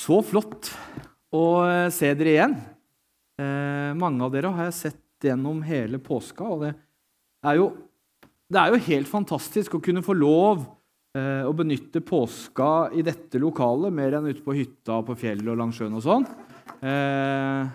[0.00, 0.70] Så flott
[1.36, 2.56] å eh, se dere igjen.
[3.40, 6.46] Eh, mange av dere har jeg sett gjennom hele påska.
[6.46, 6.72] og Det
[7.50, 7.66] er jo,
[8.48, 10.62] det er jo helt fantastisk å kunne få lov
[11.18, 15.60] eh, å benytte påska i dette lokalet, mer enn ute på hytta på fjellet og
[15.60, 16.26] langs sjøen og sånn.
[16.80, 17.68] Eh,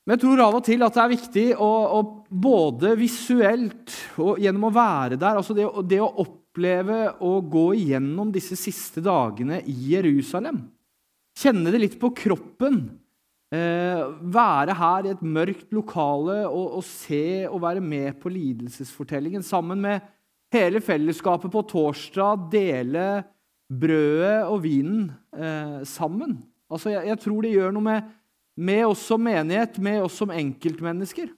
[0.00, 4.40] men jeg tror av og til at det er viktig å, å både visuelt og
[4.42, 9.00] gjennom å være der altså det, det å opp oppleve å gå igjennom disse siste
[9.00, 10.64] dagene i Jerusalem.
[11.38, 12.98] Kjenne det litt på kroppen.
[13.54, 19.42] Eh, være her i et mørkt lokale og, og, se og være med på lidelsesfortellingen
[19.42, 20.04] sammen med
[20.54, 22.50] hele fellesskapet på torsdag.
[22.50, 23.08] Dele
[23.70, 26.40] brødet og vinen eh, sammen.
[26.70, 28.14] Altså, jeg, jeg, tror det gjør noe med,
[28.58, 31.30] med oss som menighet, med oss som enkeltmennesker.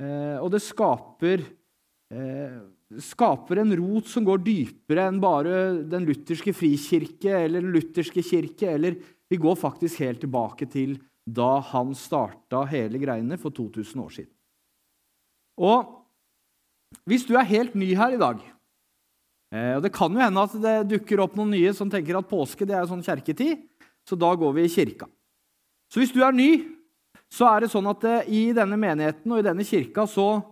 [0.00, 1.44] Eh, og det skaper
[2.12, 2.60] eh,
[3.00, 5.54] skaper en rot som går dypere enn bare
[5.88, 8.68] den lutherske frikirke eller den lutherske kirke.
[8.74, 8.98] Eller
[9.30, 14.32] vi går faktisk helt tilbake til da han starta hele greiene for 2000 år siden.
[15.62, 15.98] Og
[17.08, 18.40] hvis du er helt ny her i dag
[19.54, 22.28] eh, og Det kan jo hende at det dukker opp noen nye som tenker at
[22.28, 23.64] påske det er sånn kjerketid,
[24.08, 25.08] så da går vi i kirka.
[25.92, 26.64] Så hvis du er ny,
[27.32, 30.42] så er det sånn at eh, i denne menigheten og i denne kirka så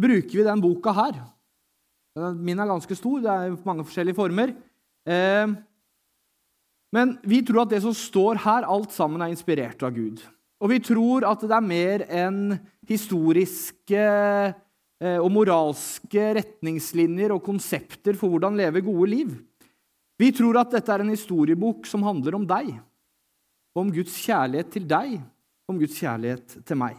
[0.00, 1.18] bruker vi den boka her.
[2.16, 3.20] Min er ganske stor.
[3.20, 4.54] Det er mange forskjellige former.
[5.06, 5.56] Eh,
[6.96, 10.22] men vi tror at det som står her, alt sammen er inspirert av Gud.
[10.62, 12.56] Og vi tror at det er mer enn
[12.88, 19.34] historiske eh, og moralske retningslinjer og konsepter for hvordan leve gode liv.
[20.16, 22.72] Vi tror at dette er en historiebok som handler om deg,
[23.76, 25.18] om Guds kjærlighet til deg,
[25.68, 26.96] om Guds kjærlighet til meg.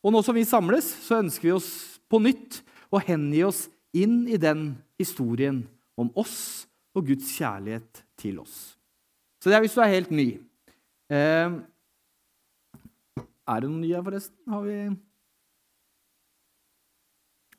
[0.00, 1.68] Og nå som vi samles, så ønsker vi oss
[2.08, 3.66] på nytt å hengi oss
[3.98, 5.62] inn i den historien
[5.98, 8.78] om oss og Guds kjærlighet til oss.
[9.42, 10.28] Så det er hvis du er helt ny.
[11.14, 11.58] Eh,
[13.48, 14.38] er det noen nye, forresten?
[14.52, 14.76] Har vi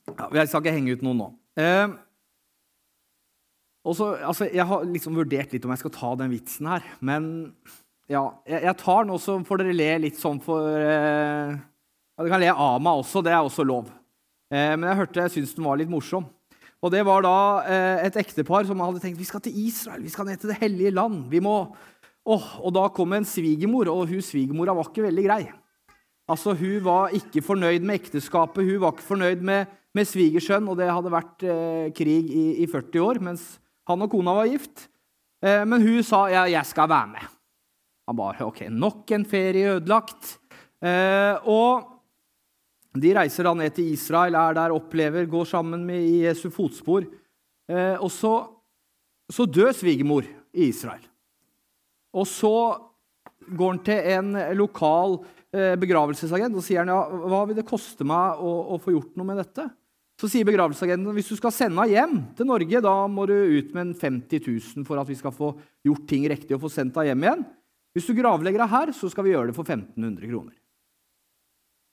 [0.10, 1.30] ja, Jeg skal ikke henge ut noen nå.
[1.60, 1.96] Eh,
[3.90, 6.86] også, altså, jeg har liksom vurdert litt om jeg skal ta den vitsen her.
[7.00, 7.24] Men
[8.12, 12.34] ja, jeg, jeg tar den, også for dere le litt sånn for eh, ja, Dere
[12.34, 13.88] kan le av meg også, det er også lov.
[14.50, 16.28] Eh, men jeg hørte jeg syntes den var litt morsom.
[16.80, 17.38] Og Det var da
[17.68, 20.62] eh, et ektepar som hadde tenkt vi skal til Israel, vi skal ned til Det
[20.62, 21.26] hellige land.
[21.30, 21.62] vi må...
[22.30, 25.44] Oh, og Da kom en svigermor, og hun svigermora var ikke veldig grei.
[26.30, 29.66] Altså, Hun var ikke fornøyd med ekteskapet, hun var ikke fornøyd med,
[29.96, 30.68] med svigersønn.
[30.70, 33.58] Og det hadde vært eh, krig i, i, 40 år mens
[33.90, 34.86] han og kona var gift.
[35.42, 37.32] Eh, men hun sa ja, 'jeg skal være med'.
[38.08, 40.38] Han bare OK, nok en ferie ødelagt.
[40.82, 41.99] Eh, og
[42.98, 47.06] de reiser da ned til Israel, er der, opplever, går sammen med i Jesu fotspor.
[47.70, 48.34] Eh, og så,
[49.30, 51.04] så dør svigermor i Israel.
[52.18, 52.56] Og så
[53.50, 55.20] går han til en lokal
[55.54, 59.14] eh, begravelsesagent og sier han, ja, hva vil det koste meg å, å, få gjort
[59.20, 59.68] noe med dette.
[60.20, 63.70] Så sier begravelsesagenten hvis du skal sende henne hjem til Norge, da må du ut
[63.76, 64.50] med en 50
[64.82, 65.54] 000 for at vi skal få
[65.86, 67.46] gjort ting riktig og få sendt henne hjem igjen.
[67.96, 70.58] Hvis du gravlegger henne her, så skal vi gjøre det for 1500 kroner.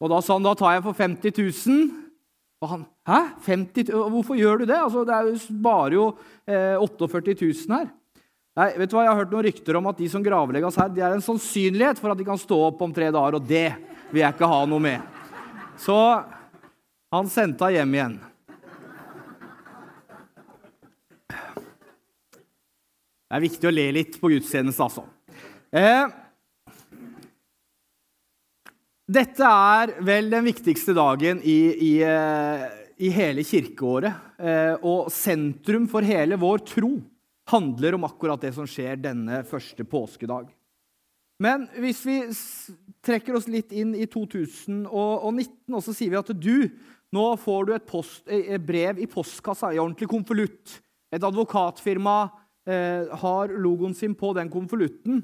[0.00, 1.86] Og da sa han da tar jeg for 50 000.
[2.64, 3.20] Og han Hæ?
[3.46, 4.10] 50 000?
[4.16, 4.76] Hvorfor gjør du det?
[4.76, 6.06] Altså, det er jo bare jo
[6.48, 7.90] eh, 48 000 her.
[8.56, 9.04] Nei, vet du hva?
[9.04, 12.00] Jeg har hørt noen rykter om at de som gravlegges her, det er en sannsynlighet
[12.00, 13.68] for at de kan stå opp om tre dager, og det
[14.08, 15.20] vil jeg ikke ha noe med.
[15.76, 15.96] Så
[17.12, 18.16] han sendte henne hjem igjen.
[23.26, 25.04] Det er viktig å le litt på gudstjeneste, altså.
[25.74, 26.06] Eh,
[29.06, 32.64] dette er vel den viktigste dagen i, i, eh,
[32.98, 34.24] i hele kirkeåret.
[34.38, 36.96] Eh, og sentrum for hele vår tro
[37.46, 40.50] handler om akkurat det som skjer denne første påskedag.
[41.38, 42.18] Men hvis vi
[43.04, 46.66] trekker oss litt inn i 2019, og så sier vi at du
[47.14, 50.80] nå får du et, post, et brev i postkassa i ordentlig konvolutt.
[51.14, 52.16] Et advokatfirma
[52.66, 55.22] eh, har logoen sin på den konvolutten.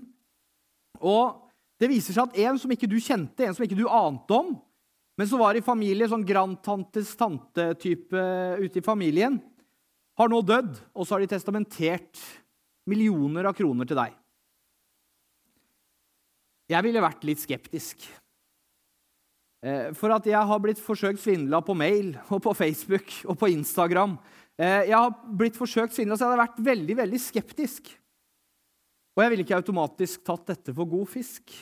[1.02, 1.51] Og
[1.82, 4.52] det viser seg at en som ikke du kjente, en som ikke du ante om,
[5.18, 8.22] men som var i familie, sånn grandtantes tante-type
[8.62, 9.40] ute i familien,
[10.18, 12.20] har nå dødd, og så har de testamentert
[12.88, 14.14] millioner av kroner til deg.
[16.72, 18.04] Jeg ville vært litt skeptisk.
[19.62, 23.50] Eh, for at jeg har blitt forsøkt svindla på mail og på Facebook og på
[23.52, 24.16] Instagram.
[24.58, 27.92] Eh, jeg har blitt forsøkt svindla, så jeg hadde vært veldig, veldig skeptisk.
[29.12, 31.52] Og jeg ville ikke automatisk tatt dette for god fisk.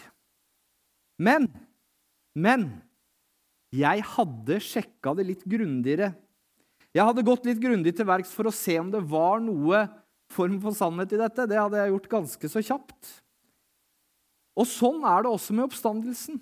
[1.21, 1.47] Men,
[2.33, 2.71] men
[3.77, 6.15] jeg hadde sjekka det litt grundigere.
[6.91, 9.85] Jeg hadde gått litt grundig til verks for å se om det var noe
[10.33, 11.47] form for sannhet i dette.
[11.47, 13.11] Det hadde jeg gjort ganske så kjapt.
[14.59, 16.41] Og sånn er det også med oppstandelsen.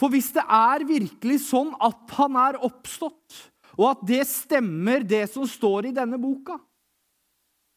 [0.00, 3.36] For hvis det er virkelig sånn at han er oppstått,
[3.76, 6.56] og at det stemmer, det som står i denne boka,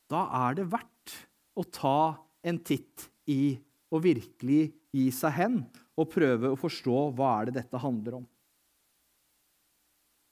[0.09, 1.17] da er det verdt
[1.59, 1.99] å ta
[2.43, 3.55] en titt i
[3.93, 5.57] og virkelig gi seg hen
[5.99, 8.27] og prøve å forstå hva er det dette handler om.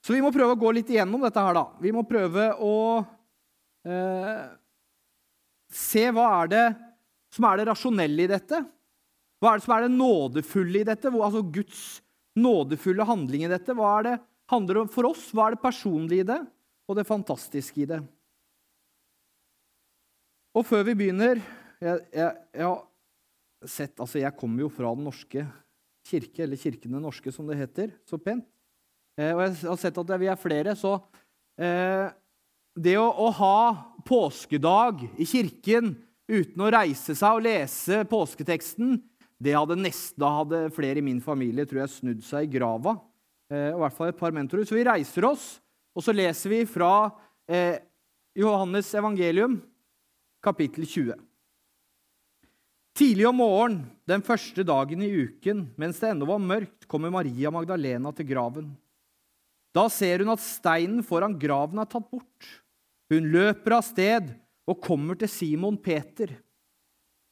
[0.02, 1.66] Så vi må prøve å gå litt igjennom dette her, da.
[1.82, 2.76] Vi må prøve å
[3.86, 4.46] eh,
[5.70, 6.64] se hva er det
[7.32, 8.64] som er det rasjonelle i dette.
[9.42, 11.12] Hva er det som er det nådefulle i dette?
[11.14, 11.84] Altså Guds
[12.38, 13.76] nådefulle handling i dette.
[13.78, 14.16] Hva er det
[14.52, 15.30] handler om for oss?
[15.34, 16.42] Hva er det personlige i det,
[16.90, 18.02] og det fantastiske i det?
[20.58, 21.40] Og før vi begynner
[21.82, 22.68] Jeg, jeg, jeg
[23.68, 25.46] sett Altså, jeg kommer jo fra Den norske
[26.08, 28.48] kirke, eller Kirken den norske, som det heter så pent.
[29.20, 30.96] Eh, og jeg har sett at vi er flere, så
[31.60, 32.10] eh,
[32.74, 33.58] Det å, å ha
[34.08, 35.94] påskedag i kirken
[36.32, 38.96] uten å reise seg og lese påsketeksten,
[39.42, 42.96] det hadde nesten, da hadde flere i min familie tror jeg, snudd seg i grava.
[43.52, 44.68] Eh, I hvert fall et par mentorer.
[44.68, 45.58] Så vi reiser oss,
[45.98, 47.10] og så leser vi fra
[47.50, 47.82] eh,
[48.38, 49.60] Johannes evangelium,
[50.46, 51.18] kapittel 20.
[53.02, 57.50] Tidlig om morgenen den første dagen i uken, mens det ennå var mørkt, kommer Maria
[57.50, 58.68] Magdalena til graven.
[59.74, 62.46] Da ser hun at steinen foran graven er tatt bort.
[63.10, 64.30] Hun løper av sted
[64.70, 66.36] og kommer til Simon Peter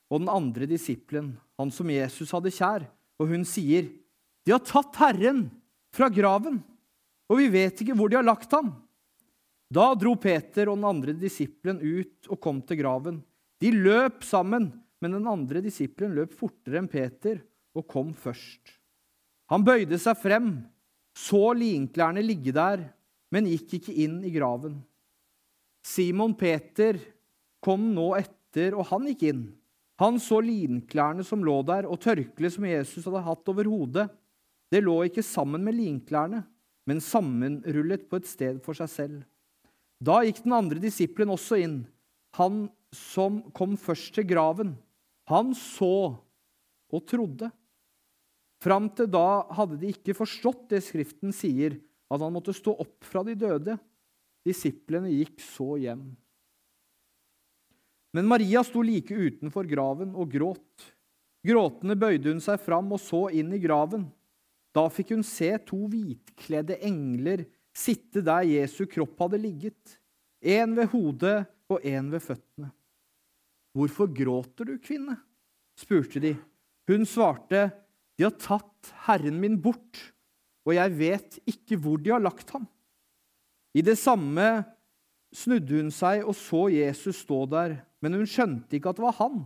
[0.09, 2.89] og den andre disippelen, han som Jesus hadde kjær,
[3.21, 3.93] og hun sier,
[4.41, 5.51] 'De har tatt Herren
[5.93, 6.63] fra graven,
[7.29, 8.73] og vi vet ikke hvor de har lagt ham.'
[9.69, 13.21] Da dro Peter og den andre disippelen ut og kom til graven.
[13.61, 17.39] De løp sammen men den andre disippelen løp fortere enn Peter
[17.77, 18.75] og kom først.
[19.49, 20.51] Han bøyde seg frem,
[21.15, 22.83] så linklærne ligge der,
[23.33, 24.77] men gikk ikke inn i graven.
[25.85, 26.99] Simon Peter
[27.63, 29.43] kom nå etter, og han gikk inn.
[29.99, 34.07] Han så linklærne som lå der, og tørkleet som Jesus hadde hatt over hodet.
[34.69, 36.43] Det lå ikke sammen med linklærne,
[36.87, 39.17] men sammenrullet på et sted for seg selv.
[39.99, 41.81] Da gikk den andre disippelen også inn,
[42.37, 44.77] han som kom først til graven.
[45.29, 46.17] Han så
[46.89, 47.51] og trodde.
[48.59, 51.77] Fram til da hadde de ikke forstått det Skriften sier,
[52.09, 53.77] at han måtte stå opp fra de døde.
[54.45, 56.07] Disiplene gikk så hjem.
[58.17, 60.87] Men Maria sto like utenfor graven og gråt.
[61.45, 64.07] Gråtende bøyde hun seg fram og så inn i graven.
[64.75, 69.95] Da fikk hun se to hvitkledde engler sitte der Jesu kropp hadde ligget,
[70.41, 71.37] en ved hodet
[71.69, 72.71] og en ved føttene.
[73.79, 75.15] Hvorfor gråter du, kvinne?
[75.79, 76.33] spurte de.
[76.89, 77.69] Hun svarte,
[78.19, 79.95] De har tatt Herren min bort,
[80.67, 82.65] og jeg vet ikke hvor de har lagt ham.
[83.71, 84.65] I det samme
[85.31, 89.15] snudde hun seg og så Jesus stå der, men hun skjønte ikke at det var
[89.21, 89.45] han.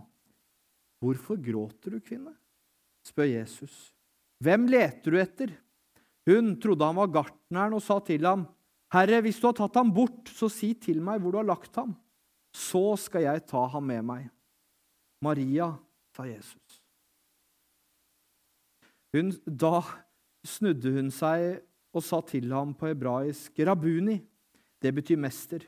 [1.04, 2.34] Hvorfor gråter du, kvinne?
[3.06, 3.92] spør Jesus.
[4.42, 5.54] Hvem leter du etter?
[6.26, 8.48] Hun trodde han var gartneren og sa til ham,
[8.96, 11.78] Herre, hvis du har tatt ham bort, så si til meg hvor du har lagt
[11.78, 11.94] ham
[12.54, 14.30] så skal jeg ta ham med meg.
[15.24, 15.72] Maria,
[16.14, 16.80] sa Jesus.
[19.14, 19.82] Hun, da
[20.46, 21.62] snudde hun seg
[21.94, 24.22] og sa til ham på hebraisk, 'Rabuni',
[24.82, 25.66] det betyr mester.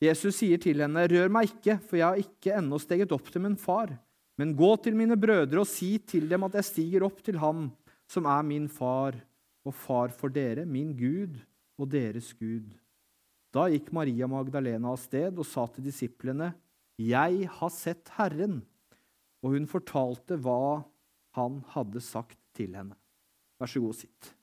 [0.00, 3.44] Jesus sier til henne, 'Rør meg ikke, for jeg har ikke ennå steget opp til
[3.44, 3.98] min far.'
[4.36, 7.70] 'Men gå til mine brødre og si til dem at jeg stiger opp til ham
[8.08, 9.16] som er min far
[9.64, 11.40] og far for dere, min Gud
[11.78, 12.85] og deres Gud.'
[13.56, 16.52] Da gikk Maria Magdalena av sted og sa til disiplene,
[17.00, 18.66] 'Jeg har sett Herren.'
[19.42, 20.84] Og hun fortalte hva
[21.36, 22.96] han hadde sagt til henne.
[23.60, 24.34] Vær så god, sitt.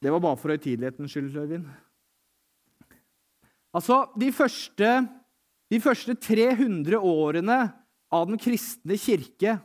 [0.00, 1.66] Det var bare for høytidelighetens skyld, Øyvind.
[3.74, 5.08] Altså, de første,
[5.70, 7.58] de første 300 årene
[8.12, 9.58] av den kristne kirke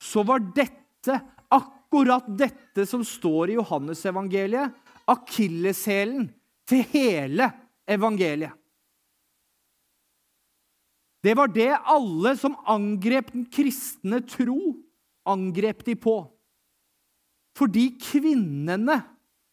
[0.00, 4.72] så var dette, akkurat dette som står i Johannesevangeliet,
[5.10, 6.28] akilleshælen
[6.68, 7.50] til hele
[7.88, 8.52] evangeliet.
[11.24, 14.58] Det var det alle som angrep den kristne tro,
[15.24, 16.18] angrep de på.
[17.56, 18.98] Fordi kvinnene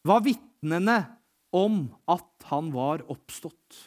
[0.04, 0.98] var vitnene
[1.56, 3.86] om at han var oppstått.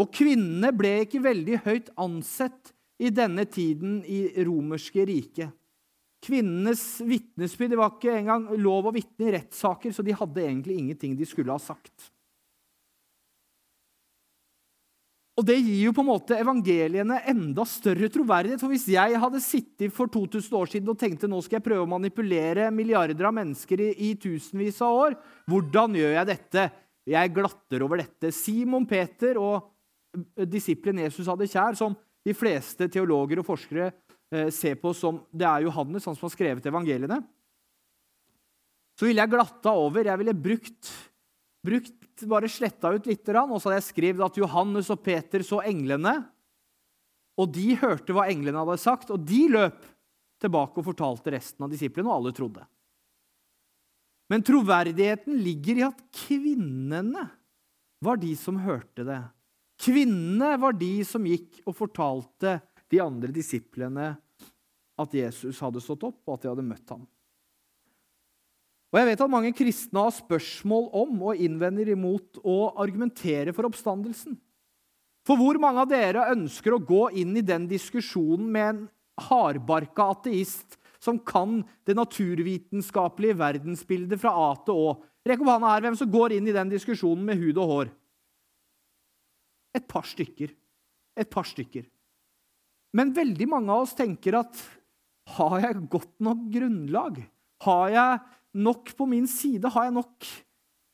[0.00, 2.72] Og kvinnene ble ikke veldig høyt ansett
[3.02, 5.52] i denne tiden i romerske riket.
[6.24, 10.78] Kvinnenes vitnesbyrd Det var ikke engang lov å vitne i rettssaker, så de hadde egentlig
[10.80, 12.10] ingenting de skulle ha sagt.
[15.34, 18.62] Og Det gir jo på en måte evangeliene enda større troverdighet.
[18.62, 21.84] For Hvis jeg hadde sittet for 2000 år siden og tenkte nå skal jeg prøve
[21.88, 25.18] å manipulere milliarder av mennesker i, i tusenvis av år,
[25.50, 26.70] hvordan gjør jeg dette?
[27.08, 28.32] jeg glatter over dette.
[28.32, 29.70] Simon Peter og
[30.48, 33.90] disiplen Jesus hadde kjær, som de fleste teologer og forskere
[34.34, 37.22] eh, ser på som det er Johannes, han som har skrevet evangeliene,
[38.98, 40.06] så ville jeg glatta over.
[40.06, 40.90] Jeg ville brukt,
[41.66, 45.60] brukt bare sletta ut litt, og så hadde jeg skrevet at Johannes og Peter så
[45.66, 46.20] englene.
[47.40, 49.80] Og de hørte hva englene hadde sagt, og de løp
[50.42, 52.66] tilbake og fortalte resten av disiplene, og alle trodde.
[54.30, 57.26] Men troverdigheten ligger i at kvinnene
[58.04, 59.20] var de som hørte det.
[59.80, 62.58] Kvinnene var de som gikk og fortalte
[62.92, 64.12] de andre disiplene
[65.00, 67.04] at Jesus hadde stått opp, og at de hadde møtt ham.
[68.94, 73.66] Og Jeg vet at mange kristne har spørsmål om og innvender imot å argumentere for
[73.66, 74.36] oppstandelsen.
[75.26, 78.84] For hvor mange av dere ønsker å gå inn i den diskusjonen med en
[79.24, 84.94] hardbarka ateist som kan det naturvitenskapelige verdensbildet fra A til Å?
[85.26, 87.92] Rekk opp hånda her, hvem som går inn i den diskusjonen med hud og hår.
[89.74, 90.52] Et par stykker.
[91.18, 91.88] Et par stykker.
[92.94, 94.60] Men veldig mange av oss tenker at
[95.32, 97.20] har jeg godt nok grunnlag?
[97.64, 98.18] Har jeg
[98.60, 99.70] nok på min side?
[99.72, 100.28] Har jeg nok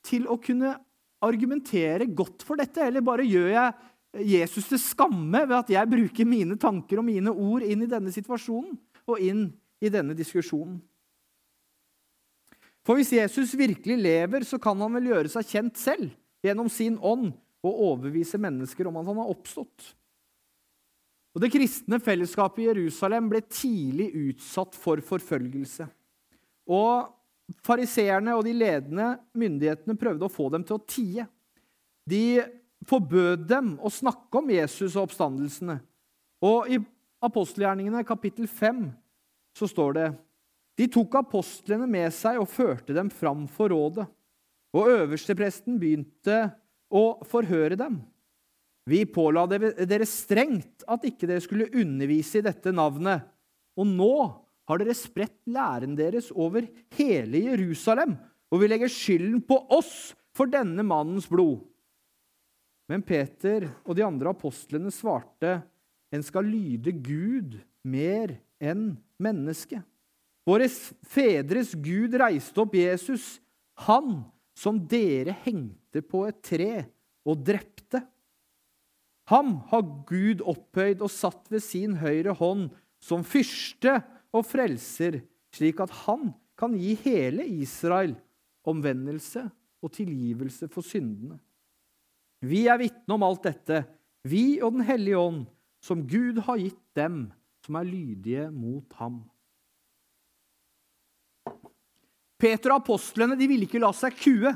[0.06, 0.76] til å kunne
[1.25, 2.84] argumentere godt for dette?
[2.87, 7.30] Eller bare gjør jeg Jesus til skamme ved at jeg bruker mine tanker og mine
[7.30, 8.78] ord inn i denne situasjonen
[9.10, 9.49] og inn
[9.82, 10.80] i denne diskusjonen?
[12.87, 16.10] For hvis Jesus virkelig lever, så kan han vel gjøre seg kjent selv
[16.44, 19.92] gjennom sin ånd og overbevise mennesker om at han har oppstått.
[21.34, 25.87] Og Det kristne fellesskapet i Jerusalem ble tidlig utsatt for forfølgelse.
[26.70, 27.10] Og
[27.66, 31.25] Fariseerne og de ledende myndighetene prøvde å få dem til å tie.
[32.06, 32.42] De
[32.87, 35.80] forbød dem å snakke om Jesus og oppstandelsene.
[36.46, 36.78] Og I
[37.26, 38.84] apostelgjerningene kapittel 5
[39.58, 40.08] så står det
[40.78, 44.06] de tok apostlene med seg og førte dem fram for rådet.
[44.72, 46.46] Og øverstepresten begynte
[46.88, 47.99] å forhøre dem.
[48.88, 53.26] Vi påla dere strengt at ikke dere skulle undervise i dette navnet.
[53.78, 54.14] Og nå
[54.70, 56.64] har dere spredt læren deres over
[56.96, 58.16] hele Jerusalem,
[58.50, 61.60] og vi legger skylden på oss for denne mannens blod.
[62.90, 65.60] Men Peter og de andre apostlene svarte,
[66.10, 67.54] en skal lyde Gud
[67.87, 69.78] mer enn menneske.
[70.49, 70.66] Våre
[71.06, 73.38] fedres Gud reiste opp Jesus,
[73.87, 74.25] han
[74.58, 76.72] som dere hengte på et tre
[77.22, 78.02] og drepte.
[79.30, 82.68] Ham har Gud opphøyd og satt ved sin høyre hånd
[83.02, 84.00] som fyrste
[84.34, 85.20] og frelser,
[85.54, 88.16] slik at han kan gi hele Israel
[88.68, 89.46] omvendelse
[89.80, 91.38] og tilgivelse for syndene.
[92.44, 93.84] Vi er vitne om alt dette,
[94.28, 95.44] vi og Den hellige ånd,
[95.80, 97.30] som Gud har gitt dem
[97.64, 99.22] som er lydige mot ham.
[102.40, 104.52] Peter og apostlene de ville ikke la seg kue.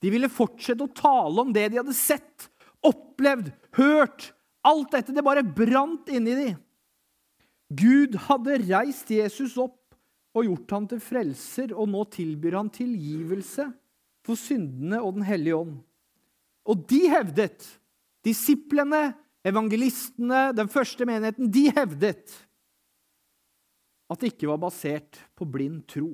[0.00, 2.48] De ville fortsette å tale om det de hadde sett,
[2.84, 4.32] opplevd, hørt.
[4.64, 6.50] Alt dette det bare brant inni de.
[7.74, 9.80] Gud hadde reist Jesus opp
[10.34, 13.68] og gjort ham til frelser, og nå tilbyr han tilgivelse
[14.24, 15.76] for syndene og Den hellige ånd.
[16.64, 17.66] Og de hevdet,
[18.24, 19.12] disiplene,
[19.44, 22.32] evangelistene, den første menigheten, de hevdet
[24.10, 26.12] at det ikke var basert på blind tro.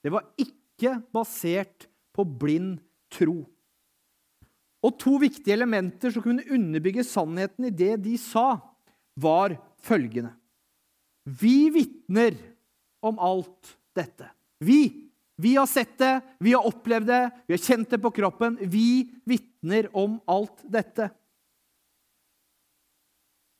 [0.00, 2.78] Det var ikke basert på blind
[3.12, 3.42] tro.
[4.80, 8.54] Og to viktige elementer som kunne underbygge sannheten i det de sa,
[9.20, 10.32] var følgende.
[11.24, 12.36] Vi vitner
[13.04, 14.30] om alt dette.
[14.64, 15.10] Vi.
[15.40, 18.58] Vi har sett det, vi har opplevd det, vi har kjent det på kroppen.
[18.60, 21.08] Vi vitner om alt dette.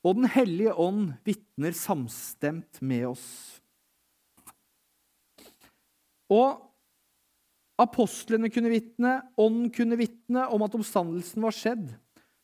[0.05, 3.27] Og Den hellige ånd vitner samstemt med oss.
[6.31, 6.70] Og
[7.81, 11.87] Apostlene kunne vitne, Ånden kunne vitne om at oppstandelsen var skjedd.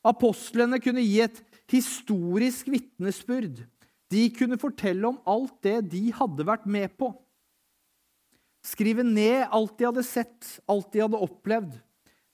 [0.08, 3.62] Apostlene kunne gi et historisk vitnesbyrd.
[4.10, 7.12] De kunne fortelle om alt det de hadde vært med på.
[8.66, 11.76] Skrive ned alt de hadde sett, alt de hadde opplevd.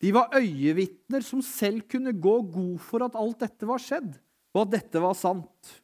[0.04, 4.16] De var øyevitner som selv kunne gå god for at alt dette var skjedd,
[4.54, 5.78] og at dette var sant.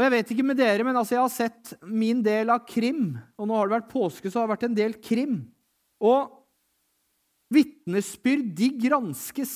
[0.00, 3.18] Og jeg vet ikke med dere, men altså jeg har sett min del av krim.
[3.36, 5.34] Og nå har det vært påske, så har det vært en del krim.
[6.00, 6.30] Og
[7.52, 9.52] vitnesbyrd, de granskes.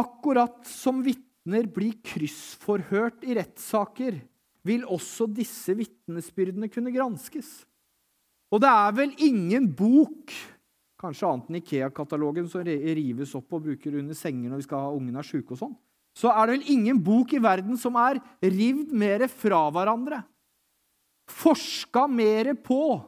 [0.00, 4.16] Akkurat som vitner blir kryssforhørt i rettssaker,
[4.64, 7.52] vil også disse vitnesbyrdene kunne granskes.
[8.48, 10.32] Og det er vel ingen bok,
[10.96, 14.92] kanskje annet enn Ikea-katalogen, som rives opp og bruker under senger når vi skal ha
[14.96, 15.80] ungene er sjuke og sånn,
[16.16, 20.20] så er det vel ingen bok i verden som er rivd mer fra hverandre,
[21.30, 23.00] forska mer på,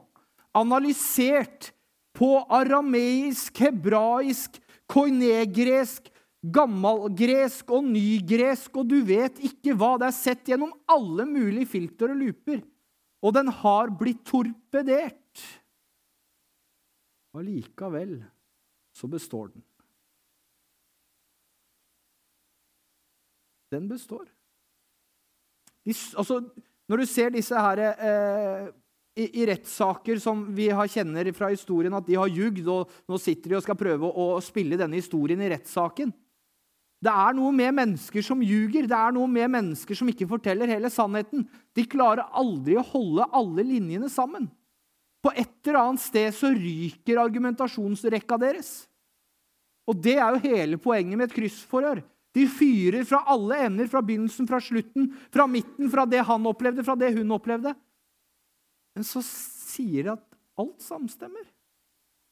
[0.56, 1.72] analysert
[2.14, 6.08] på arameisk, hebraisk, koinegresk,
[6.54, 9.94] gammelgresk og nygresk, og du vet ikke hva.
[10.00, 12.62] Det er sett gjennom alle mulige filter og luper,
[13.24, 15.44] og den har blitt torpedert.
[17.34, 18.18] Og likevel
[18.94, 19.64] så består den.
[23.74, 24.24] Den består.
[25.84, 26.40] De, altså,
[26.88, 28.72] når du ser disse her eh,
[29.20, 33.52] i, i rettssaker som vi kjenner fra historien at de har jugd, og nå sitter
[33.52, 36.12] de og skal prøve å, å spille denne historien i rettssaken
[37.04, 40.70] Det er noe med mennesker som ljuger, det er noe med mennesker som ikke forteller
[40.72, 41.44] hele sannheten.
[41.76, 44.48] De klarer aldri å holde alle linjene sammen.
[45.24, 48.72] På et eller annet sted så ryker argumentasjonsrekka deres.
[49.88, 52.00] Og det er jo hele poenget med et kryssforhør.
[52.34, 56.84] De fyrer fra alle ender, fra begynnelsen, fra slutten, fra midten, fra det han opplevde,
[56.86, 57.74] fra det hun opplevde.
[58.94, 60.24] Men så sier de at
[60.58, 61.44] alt samstemmer.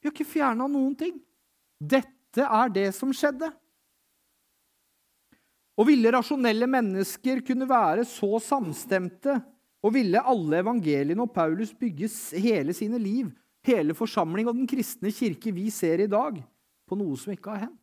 [0.02, 1.14] Vi har ikke fjerna noen ting.
[1.78, 3.50] Dette er det som skjedde.
[5.78, 9.38] Og ville rasjonelle mennesker kunne være så samstemte,
[9.82, 13.30] og ville alle evangeliene og Paulus bygge hele sine liv,
[13.66, 16.38] hele forsamling og den kristne kirke vi ser i dag,
[16.86, 17.81] på noe som ikke har hendt?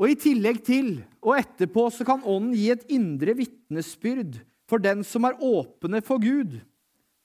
[0.00, 4.38] Og I tillegg til og etterpå så kan Ånden gi et indre vitnesbyrd
[4.70, 6.54] for den som er åpne for Gud,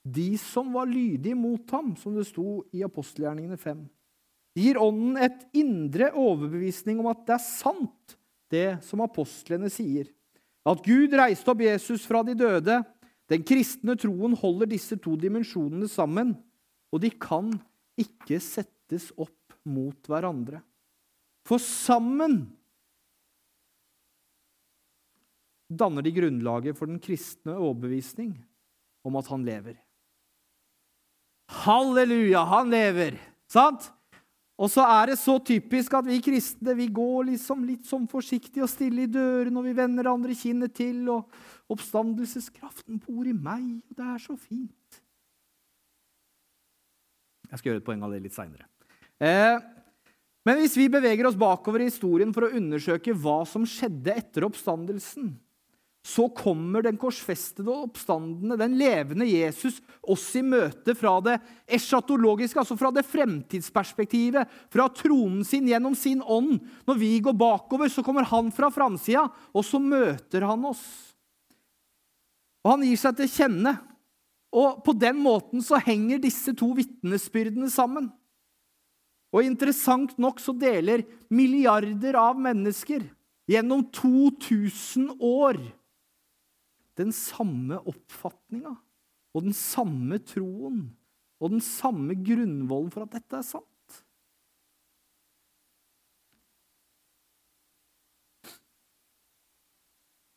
[0.03, 3.85] de som var lydige mot ham, som det sto i apostelgjerningene 5.
[4.55, 8.17] Det gir Ånden et indre overbevisning om at det er sant,
[8.51, 10.11] det som apostlene sier.
[10.67, 12.81] At Gud reiste opp Jesus fra de døde.
[13.31, 16.35] Den kristne troen holder disse to dimensjonene sammen,
[16.91, 17.53] og de kan
[17.99, 20.59] ikke settes opp mot hverandre.
[21.45, 22.43] For sammen
[25.69, 28.35] danner de grunnlaget for den kristne overbevisning
[29.05, 29.77] om at han lever.
[31.65, 33.19] Halleluja, han lever!
[33.49, 33.91] Sant?
[34.55, 38.63] Og så er det så typisk at vi kristne vi går liksom litt sånn forsiktig
[38.63, 43.65] og stille i dørene, og vi vender andre kinnet til, og oppstandelseskraften bor i meg,
[43.83, 45.01] og det er så fint.
[47.51, 48.65] Jeg skal gjøre et poeng av det litt seinere.
[49.19, 49.59] Eh,
[50.47, 54.47] men hvis vi beveger oss bakover i historien for å undersøke hva som skjedde etter
[54.47, 55.33] oppstandelsen,
[56.05, 62.59] så kommer den korsfestede og oppstandende, den levende Jesus, oss i møte fra det eschatologiske,
[62.61, 66.59] altså fra det fremtidsperspektivet, fra tronen sin gjennom sin ånd.
[66.85, 70.83] Når vi går bakover, så kommer han fra framsida, og så møter han oss.
[72.61, 73.73] Og han gir seg til kjenne.
[74.55, 78.11] Og på den måten så henger disse to vitnesbyrdene sammen.
[79.33, 81.01] Og interessant nok så deler
[81.33, 83.09] milliarder av mennesker
[83.49, 85.59] gjennom 2000 år
[86.99, 88.73] den samme oppfatninga
[89.35, 90.85] og den samme troen
[91.43, 93.71] og den samme grunnvollen for at dette er sant.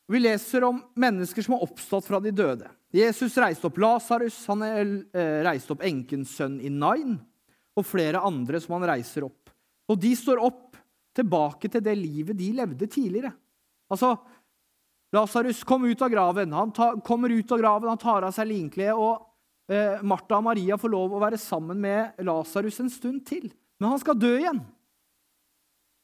[0.09, 2.71] Vi leser om mennesker som har oppstått fra de døde.
[2.97, 7.19] Jesus reiste opp Lasarus, han eh, reiste opp enkens sønn i Nain,
[7.77, 9.53] og flere andre som han reiser opp.
[9.89, 10.79] Og de står opp
[11.17, 13.35] tilbake til det livet de levde tidligere.
[13.93, 14.15] Altså,
[15.13, 16.53] Lasarus kom ut av graven.
[16.53, 20.45] Han ta, kommer ut av graven, han tar av seg linkleet, og eh, Martha og
[20.51, 23.49] Maria får lov å være sammen med Lasarus en stund til.
[23.81, 24.61] Men han skal dø igjen.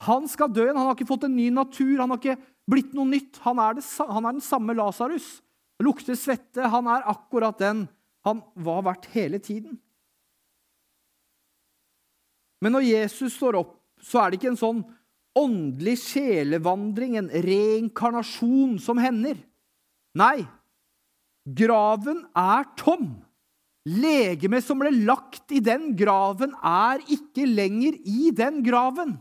[0.09, 0.79] Han skal dø igjen.
[0.79, 2.39] Han har ikke fått en ny natur, han har ikke
[2.71, 3.43] blitt noe nytt.
[3.45, 5.29] Han er, det, han er den samme Lasarus.
[5.83, 6.71] Lukter svette.
[6.71, 7.87] Han er akkurat den
[8.25, 9.77] han var verdt hele tiden.
[12.65, 14.81] Men når Jesus står opp, så er det ikke en sånn
[15.39, 19.39] åndelig sjelevandring, en reinkarnasjon, som hender.
[20.15, 20.45] Nei,
[21.45, 23.11] graven er tom.
[23.85, 29.19] Legemet som ble lagt i den graven, er ikke lenger i den graven.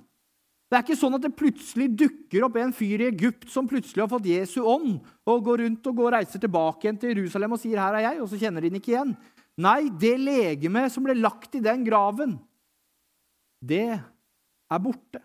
[0.71, 4.05] Det er ikke sånn at det plutselig dukker opp en fyr i Egypt som plutselig
[4.05, 4.95] har fått Jesu ånd,
[5.29, 8.21] og går rundt og går, reiser tilbake igjen til Jerusalem og sier 'her er jeg',
[8.23, 9.13] og så kjenner de den ikke igjen.
[9.57, 12.39] Nei, det legemet som ble lagt i den graven,
[13.61, 14.01] det
[14.71, 15.21] er borte.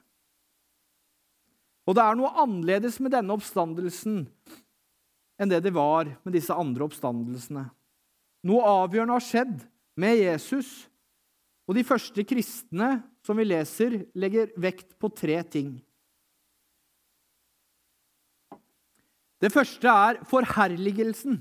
[1.89, 4.27] Og det er noe annerledes med denne oppstandelsen
[5.39, 7.65] enn det det var med disse andre oppstandelsene.
[8.49, 9.61] Noe avgjørende har skjedd
[9.99, 10.89] med Jesus,
[11.69, 15.77] og de første kristne som vi leser, legger vekt på tre ting.
[19.39, 21.39] Det første er forherligelsen.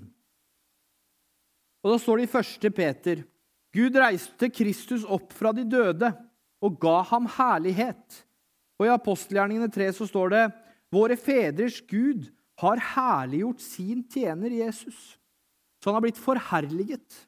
[1.81, 3.23] Og Da står det i første Peter
[3.73, 6.09] Gud reiste Kristus opp fra de døde
[6.63, 8.23] og ga ham herlighet
[8.77, 10.43] og I apostelgjerningene 3 så står det
[10.93, 12.29] Våre fedres Gud
[12.61, 15.17] har herliggjort sin tjener Jesus.
[15.81, 17.25] Så han har blitt forherliget.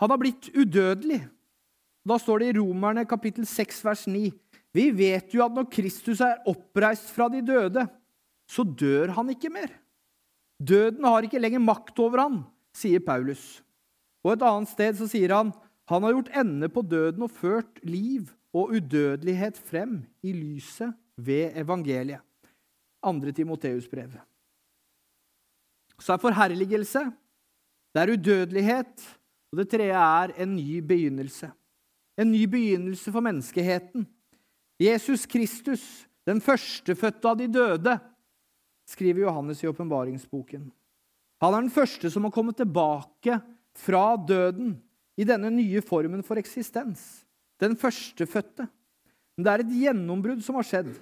[0.00, 1.20] Han har blitt udødelig.
[2.04, 4.30] Da står det i Romerne kapittel 6 vers 9.
[4.74, 7.86] Vi vet jo at når Kristus er oppreist fra de døde,
[8.50, 9.70] så dør han ikke mer.
[10.58, 12.40] Døden har ikke lenger makt over han,
[12.74, 13.62] sier Paulus.
[14.24, 15.52] Og et annet sted så sier han
[15.90, 21.50] han har gjort ende på døden og ført liv og udødelighet frem i lyset ved
[21.58, 22.22] evangeliet.
[23.02, 24.10] Andre Timoteus brev.
[26.00, 26.98] Så er forherligelse,
[27.94, 29.18] det er udødelighet,
[29.52, 31.50] og det tredje er en ny begynnelse.
[32.18, 34.06] En ny begynnelse for menneskeheten.
[34.80, 37.98] Jesus Kristus, den førstefødte av de døde,
[38.86, 40.72] skriver Johannes i åpenbaringsboken.
[41.42, 43.38] Han er den første som har kommet tilbake
[43.76, 44.82] fra døden
[45.16, 47.23] i denne nye formen for eksistens.
[47.62, 48.66] Den førstefødte.
[49.36, 50.92] Men det er et gjennombrudd som har skjedd,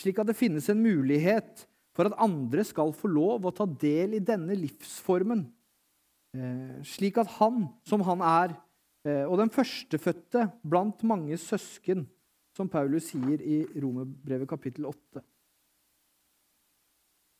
[0.00, 4.16] slik at det finnes en mulighet for at andre skal få lov å ta del
[4.18, 5.44] i denne livsformen,
[6.34, 8.56] eh, slik at han, som han er,
[9.06, 12.06] eh, og den førstefødte blant mange søsken,
[12.56, 15.22] som Paulus sier i Romerbrevet kapittel 8.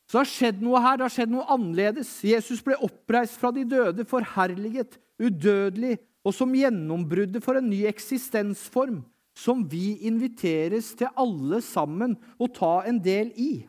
[0.04, 2.10] Så det har skjedd noe her, det har skjedd noe annerledes.
[2.22, 9.02] Jesus ble oppreist fra de døde, forherliget, udødelig, og som gjennombruddet for en ny eksistensform
[9.36, 13.66] som vi inviteres til alle sammen å ta en del i.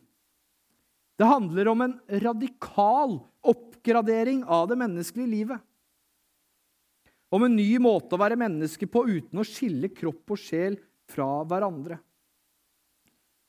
[1.16, 5.62] Det handler om en radikal oppgradering av det menneskelige livet.
[7.34, 10.78] Om en ny måte å være menneske på uten å skille kropp og sjel
[11.12, 11.98] fra hverandre.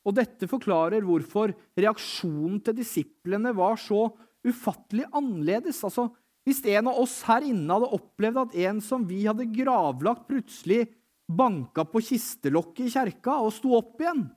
[0.06, 4.06] Og Dette forklarer hvorfor reaksjonen til disiplene var så
[4.46, 5.82] ufattelig annerledes.
[5.86, 6.08] Altså,
[6.46, 10.84] Hvis en av oss her inne hadde opplevd at en som vi hadde gravlagt, plutselig
[11.26, 14.28] banka på kistelokket i kjerka og sto opp igjen,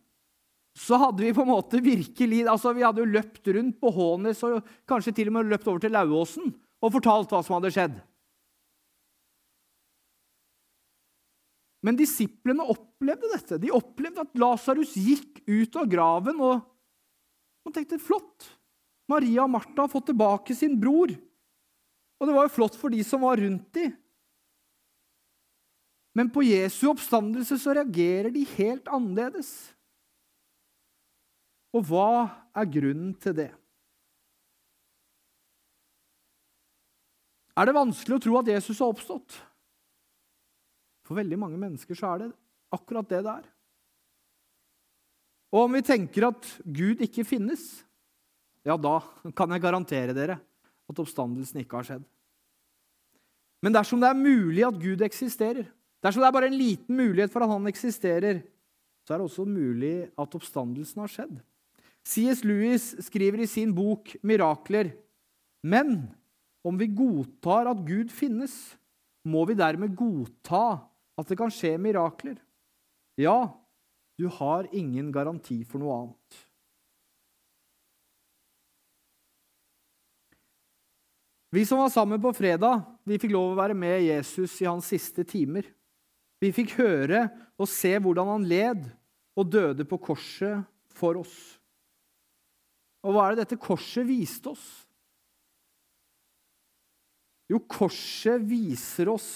[0.79, 4.41] så hadde vi på en måte virkelig altså Vi hadde jo løpt rundt på Hånes
[4.47, 7.97] og kanskje til og med løpt over til Lauåsen og fortalt hva som hadde skjedd.
[11.85, 13.59] Men disiplene opplevde dette.
[13.61, 16.63] De opplevde at Lasarus gikk ut av graven, og
[17.63, 18.49] man tenkte flott.
[19.09, 21.13] Maria og Martha har fått tilbake sin bror.
[22.19, 23.95] Og det var jo flott for de som var rundt dem.
[26.17, 29.51] Men på Jesu oppstandelse så reagerer de helt annerledes.
[31.71, 32.09] Og hva
[32.57, 33.51] er grunnen til det?
[37.59, 39.37] Er det vanskelig å tro at Jesus har oppstått?
[41.07, 42.29] For veldig mange mennesker så er det
[42.73, 43.47] akkurat det det er.
[45.49, 47.63] Og om vi tenker at Gud ikke finnes,
[48.65, 48.99] ja, da
[49.33, 50.37] kan jeg garantere dere
[50.89, 52.05] at oppstandelsen ikke har skjedd.
[53.63, 55.67] Men dersom det er mulig at Gud eksisterer,
[56.03, 58.41] dersom det er bare en liten mulighet for at han eksisterer,
[59.03, 61.39] så er det også mulig at oppstandelsen har skjedd.
[62.07, 62.43] C.S.
[62.47, 64.93] Lewis skriver i sin bok 'Mirakler'.
[65.63, 66.07] Men
[66.63, 68.53] om vi godtar at Gud finnes,
[69.27, 70.79] må vi dermed godta
[71.19, 72.37] at det kan skje mirakler.
[73.19, 73.51] Ja,
[74.19, 76.39] du har ingen garanti for noe annet.
[81.49, 84.89] Vi som var sammen på fredag, vi fikk lov å være med Jesus i hans
[84.91, 85.65] siste timer.
[86.39, 87.25] Vi fikk høre
[87.59, 88.83] og se hvordan han led
[89.39, 90.61] og døde på korset
[90.93, 91.37] for oss.
[93.01, 94.67] Og hva er det dette korset viste oss?
[97.49, 99.31] Jo, korset viser oss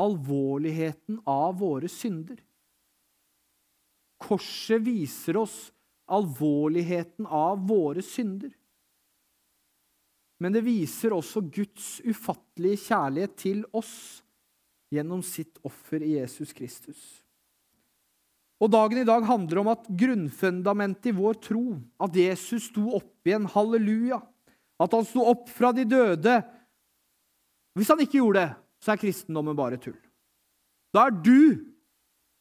[0.00, 2.38] alvorligheten av våre synder.
[4.22, 5.56] Korset viser oss
[6.08, 8.54] alvorligheten av våre synder.
[10.42, 14.22] Men det viser også Guds ufattelige kjærlighet til oss
[14.92, 17.00] gjennom sitt offer i Jesus Kristus.
[18.62, 21.64] Og Dagen i dag handler om at grunnfundamentet i vår tro,
[22.02, 24.20] at Jesus sto opp igjen, halleluja,
[24.82, 26.40] at han sto opp fra de døde
[27.78, 28.50] Hvis han ikke gjorde det,
[28.84, 29.96] så er kristendommen bare tull.
[30.92, 31.62] Da er du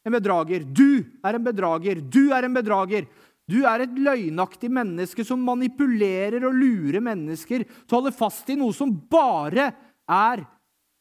[0.04, 0.66] en bedrager.
[0.66, 2.02] Du er en bedrager.
[2.02, 3.06] Du er en bedrager.
[3.52, 8.56] Du er et løgnaktig menneske som manipulerer og lurer mennesker til å holde fast i
[8.60, 9.72] noe som bare
[10.08, 10.46] er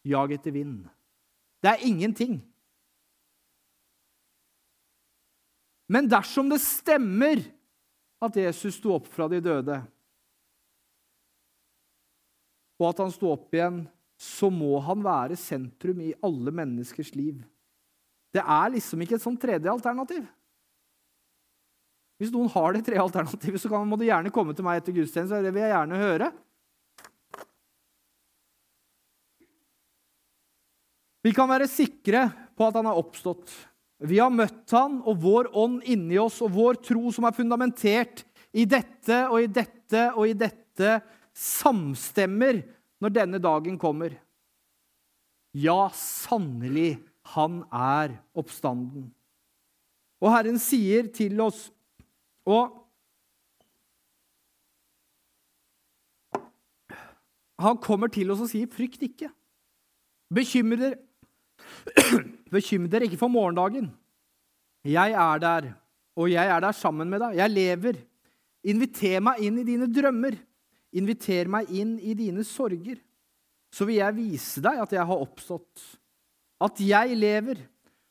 [0.07, 0.83] jag etter vind.
[1.63, 2.41] Det er ingenting.
[5.91, 7.43] Men dersom det stemmer
[8.23, 9.81] at Jesus sto opp fra de døde,
[12.81, 13.83] og at han sto opp igjen
[14.21, 17.41] så må han være sentrum i alle menneskers liv.
[18.33, 20.27] Det er liksom ikke et sånn tredje alternativ.
[22.21, 25.41] Hvis noen har det tre alternativet, så må du gjerne komme til meg etter gudstjeneste.
[25.41, 26.31] Det vil jeg gjerne høre.
[31.25, 33.49] Vi kan være sikre på at han har oppstått.
[34.05, 38.25] Vi har møtt han, og vår ånd inni oss og vår tro som er fundamentert
[38.57, 40.99] i dette og i dette og i dette,
[41.37, 42.59] samstemmer
[43.01, 44.13] når denne dagen kommer.
[45.57, 46.99] Ja, sannelig,
[47.33, 49.09] han er oppstanden.
[50.21, 51.69] Og Herren sier til oss
[52.49, 52.77] og
[57.61, 59.29] Han kommer til oss og sier, 'Frykt ikke'.
[60.33, 60.97] Bekymre dere,
[62.55, 63.91] Bekymre dere ikke for morgendagen.
[64.85, 65.73] Jeg er der,
[66.17, 67.37] og jeg er der sammen med deg.
[67.37, 67.99] Jeg lever.
[68.65, 70.39] Inviter meg inn i dine drømmer.
[70.97, 72.97] Inviter meg inn i dine sorger.
[73.71, 75.85] Så vil jeg vise deg at jeg har oppstått,
[76.61, 77.61] at jeg lever.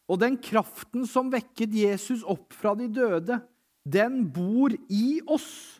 [0.10, 3.40] Og den kraften som vekket Jesus opp fra de døde,
[3.88, 5.80] den bor i oss.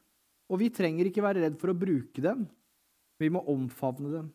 [0.50, 2.48] Og vi trenger ikke være redd for å bruke den.
[3.20, 4.30] Vi må omfavne den.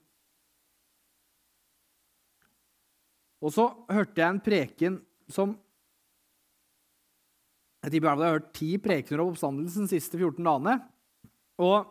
[3.45, 4.99] Og så hørte jeg en preken
[5.29, 5.59] som
[7.85, 10.79] Jeg tipper jeg har hørt ti prekener om oppstandelsen de siste 14 dagene.
[11.61, 11.85] Og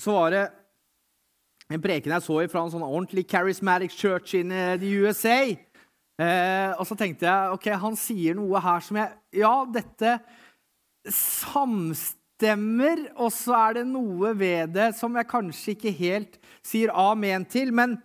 [0.00, 0.44] så var det
[1.68, 4.48] en preken jeg så fra en sånn ordentlig charismatic church in
[4.80, 5.52] the USA.
[6.16, 10.16] Eh, og så tenkte jeg ok, han sier noe her som jeg Ja, dette
[11.10, 17.46] samstemmer, og så er det noe ved det som jeg kanskje ikke helt sier amen
[17.50, 17.72] til.
[17.74, 17.96] Men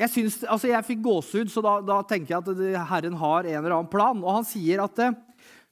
[0.00, 3.58] jeg, synes, altså jeg fikk gåsehud, så da, da, tenker jeg at Herren har en
[3.60, 4.20] eller annen plan.
[4.24, 5.16] Og han sier at eh,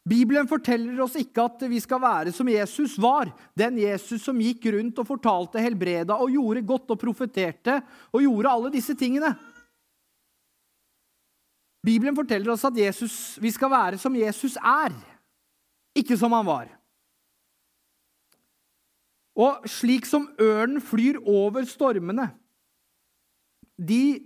[0.04, 3.30] Bibelen forteller oss ikke at vi skal være som Jesus var.
[3.56, 7.80] Den Jesus som gikk rundt og fortalte, helbreda og gjorde godt og profeterte
[8.12, 9.32] og gjorde alle disse tingene.
[11.84, 14.92] Bibelen forteller oss at Jesus, vi skal være som Jesus er,
[15.94, 16.70] ikke som han var.
[19.34, 22.28] Og slik som ørnen flyr over stormene
[23.74, 24.22] de,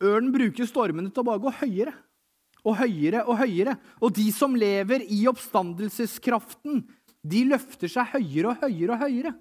[0.00, 1.92] Ørnen bruker stormene til å bare gå høyere
[2.64, 3.74] og høyere og høyere.
[4.00, 6.82] Og de som lever i oppstandelseskraften,
[7.20, 9.32] de løfter seg høyere og høyere og høyere.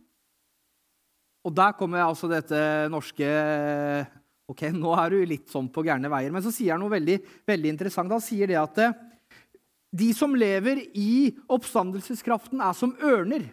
[1.47, 2.59] Og der kommer altså dette
[2.91, 3.27] norske
[4.49, 6.33] Ok, nå er du litt sånn på gærne veier.
[6.33, 8.09] Men så sier han noe veldig, veldig interessant.
[8.09, 8.95] Han sier det at eh,
[9.89, 13.47] de som lever i oppstandelseskraften, er som ørner.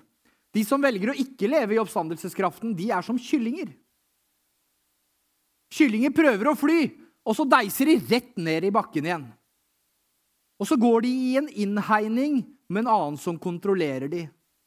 [0.53, 3.73] De som velger å ikke leve i oppstandelseskraften, de er som kyllinger.
[5.73, 6.81] Kyllinger prøver å fly,
[7.27, 9.27] og så deiser de rett ned i bakken igjen.
[10.57, 14.25] Og så går de i en innhegning med en annen som kontrollerer de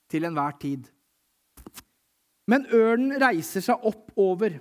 [0.09, 0.83] til enhver tid.
[2.49, 4.57] Men ørnen reiser seg opp over.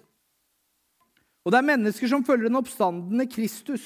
[1.45, 3.85] Og det er mennesker som følger den oppstandende Kristus.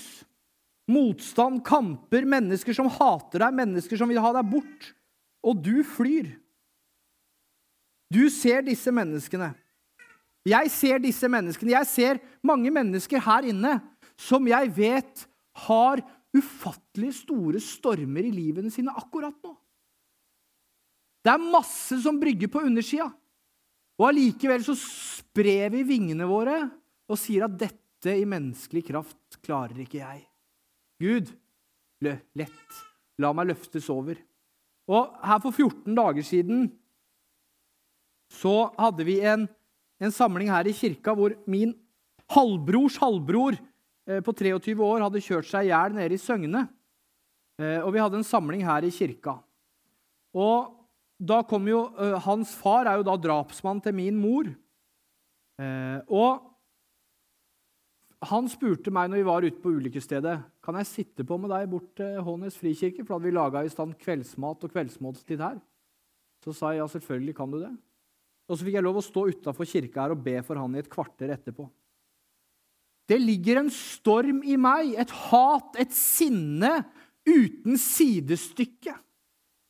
[0.92, 4.88] Motstand, kamper, mennesker som hater deg, mennesker som vil ha deg bort.
[5.42, 6.28] Og du flyr.
[8.12, 9.52] Du ser disse menneskene.
[10.46, 11.76] Jeg ser disse menneskene.
[11.78, 13.78] Jeg ser mange mennesker her inne
[14.18, 15.24] som jeg vet
[15.66, 16.02] har
[16.32, 19.52] ufattelig store stormer i livene sine akkurat nå.
[21.22, 23.06] Det er masse som brygger på undersida.
[24.00, 26.58] Og allikevel så sprer vi vingene våre
[27.06, 30.24] og sier at dette i menneskelig kraft klarer ikke jeg.
[31.02, 31.32] Gud,
[32.02, 32.78] lett,
[33.18, 34.20] la meg løftes over.
[34.90, 36.70] Og her for 14 dager siden
[38.32, 39.44] så hadde vi en,
[40.00, 41.74] en samling her i kirka hvor min
[42.32, 43.58] halvbrors halvbror
[44.08, 46.66] Eh, på 23 år hadde kjørt seg i hjel nede i Søgne.
[47.60, 49.36] Eh, og vi hadde en samling her i kirka.
[50.34, 50.72] Og
[51.22, 54.50] da kom jo, eh, Hans far er jo da drapsmann til min mor.
[55.62, 56.40] Og
[58.24, 61.68] han spurte meg når vi var ute på ulykkesstedet kan jeg sitte på med deg
[61.70, 65.58] bort til Hånes frikirke, for da hadde vi laga i stand kveldsmat og kveldsmåltid her.
[66.42, 67.72] Så sa jeg ja, selvfølgelig kan du det.
[68.50, 70.82] Og så fikk jeg lov å stå utafor kirka her og be for han i
[70.82, 71.66] et kvarter etterpå.
[73.10, 76.70] Det ligger en storm i meg, et hat, et sinne
[77.26, 78.94] uten sidestykke.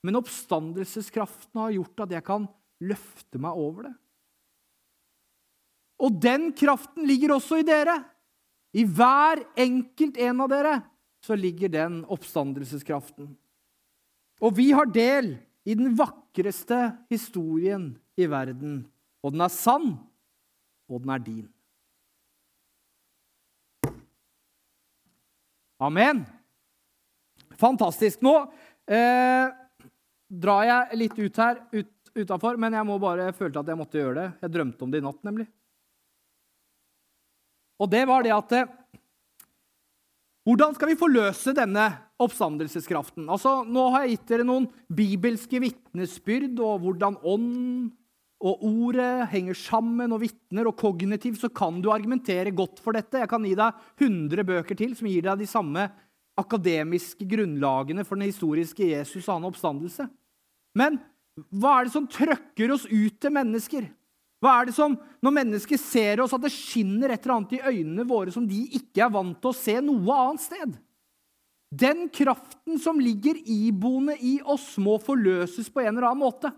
[0.04, 2.46] Men oppstandelseskraften har gjort at jeg kan
[2.82, 3.94] løfte meg over det.
[6.02, 8.00] Og den kraften ligger også i dere.
[8.72, 10.74] I hver enkelt en av dere
[11.22, 13.30] så ligger den oppstandelseskraften.
[14.42, 15.34] Og vi har del
[15.68, 18.80] i den vakreste historien i verden.
[19.22, 19.92] Og den er sann,
[20.90, 21.48] og den er din.
[25.82, 26.24] Amen.
[27.58, 28.22] Fantastisk.
[28.22, 28.34] Nå
[28.86, 29.52] eh,
[30.26, 33.98] drar jeg litt ut her ut, utafor, men jeg må bare følte at jeg måtte
[33.98, 34.28] gjøre det.
[34.44, 35.46] Jeg drømte om det i natt, nemlig.
[37.82, 38.78] Og det var det at eh,
[40.42, 41.84] Hvordan skal vi forløse denne
[42.22, 43.28] oppstandelseskraften?
[43.30, 47.92] Altså, Nå har jeg gitt dere noen bibelske vitnesbyrd og hvordan ånd
[48.42, 53.20] og ordet henger sammen og vitner, og kognitivt så kan du argumentere godt for dette.
[53.22, 55.86] Jeg kan gi deg 100 bøker til som gir deg de samme
[56.42, 60.08] akademiske grunnlagene for den historiske Jesus og hans oppstandelse.
[60.74, 60.98] Men
[61.54, 63.86] hva er det som trøkker oss ut til mennesker?
[64.42, 67.62] Hva er det som, Når mennesker ser oss, at det skinner et eller annet i
[67.62, 70.72] øynene våre som de ikke er vant til å se noe annet sted?
[71.72, 76.50] Den kraften som ligger iboende i oss, må forløses på en eller annen måte.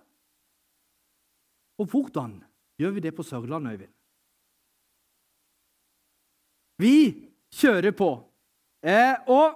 [1.78, 2.38] Og hvordan
[2.80, 3.92] gjør vi det på Sørlandet, Øyvind?
[6.82, 6.96] Vi
[7.54, 8.10] kjører på.
[8.82, 9.54] Eh, og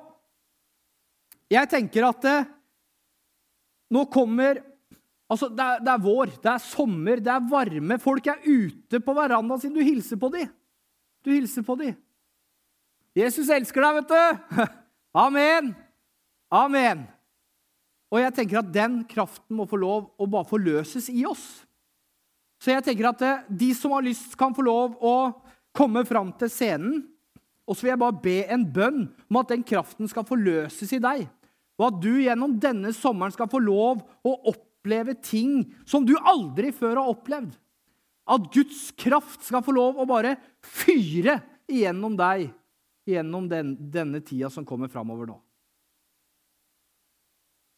[1.51, 2.49] jeg tenker at eh,
[3.91, 4.61] nå kommer
[5.29, 7.99] Altså, det er, det er, vår, det er sommer, det er varme.
[8.01, 9.75] Folk er ute på verandaen sin.
[9.75, 10.49] Du hilser på dem.
[11.25, 11.97] Du hilser på dem.
[13.19, 14.65] Jesus elsker deg, vet du!
[15.27, 15.73] Amen!
[16.55, 17.05] Amen!
[18.09, 21.45] Og jeg tenker at den kraften må få lov å bare forløses i oss.
[22.63, 25.17] Så jeg tenker at eh, de som har lyst, kan få lov å
[25.77, 27.03] komme fram til scenen.
[27.69, 31.03] Og så vil jeg bare be en bønn om at den kraften skal forløses i
[31.03, 31.27] deg.
[31.79, 34.68] Og at du gjennom denne sommeren skal få lov å oppleve
[35.23, 37.53] ting som du aldri før har opplevd.
[38.29, 42.51] At Guds kraft skal få lov å bare fyre igjennom deg
[43.09, 45.39] gjennom den, denne tida som kommer framover nå.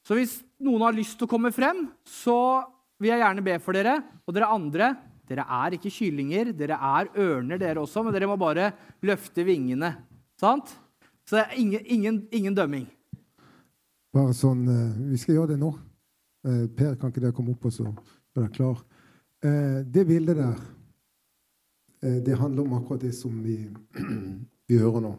[0.07, 2.65] Så hvis noen har lyst til å komme frem, så
[3.01, 4.01] vil jeg gjerne be for dere.
[4.27, 4.95] Og dere andre,
[5.29, 8.73] dere er ikke kyllinger, dere er ørner, dere også, men dere må bare
[9.07, 9.93] løfte vingene.
[10.41, 10.73] Sant?
[11.29, 12.89] Så det er ingen, ingen, ingen dømming.
[14.11, 15.71] Bare sånn eh, Vi skal gjøre det nå.
[16.47, 18.05] Eh, per, kan ikke dere komme opp og så gjøre
[18.39, 18.85] dere klar?
[19.45, 20.61] Eh, det bildet der,
[22.01, 23.59] det handler om akkurat det som vi,
[24.69, 25.13] vi hører nå.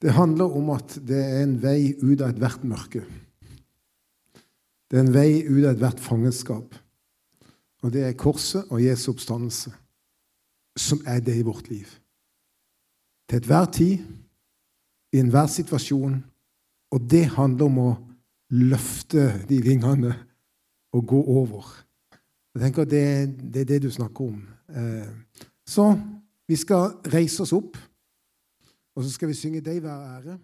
[0.00, 3.02] Det handler om at det er en vei ut av ethvert mørke.
[4.90, 6.76] Det er en vei ut av ethvert fangenskap.
[7.80, 9.72] Og det er korset og Jesu oppstandelse
[10.76, 11.88] som er det i vårt liv.
[13.28, 13.98] Til enhver tid,
[15.12, 16.20] i enhver situasjon,
[16.90, 17.90] og det handler om å
[18.50, 20.14] løfte de vingene
[20.92, 21.70] og gå over.
[22.54, 23.04] Jeg tenker Det,
[23.54, 24.48] det er det du snakker om.
[24.68, 25.08] Eh,
[25.66, 25.94] så
[26.48, 27.76] vi skal reise oss opp,
[28.96, 30.38] og så skal vi synge 'Deg være ære'.